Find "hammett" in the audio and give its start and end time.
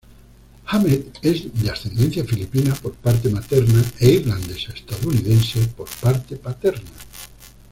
0.65-1.19